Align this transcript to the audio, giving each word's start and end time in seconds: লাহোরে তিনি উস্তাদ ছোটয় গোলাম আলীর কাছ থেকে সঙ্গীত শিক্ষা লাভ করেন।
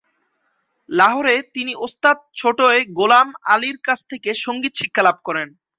লাহোরে 0.89 1.35
তিনি 1.55 1.73
উস্তাদ 1.85 2.17
ছোটয় 2.35 2.79
গোলাম 2.97 3.27
আলীর 3.45 3.77
কাছ 3.87 3.99
থেকে 4.11 4.29
সঙ্গীত 4.43 4.73
শিক্ষা 4.81 5.01
লাভ 5.07 5.17
করেন। 5.27 5.47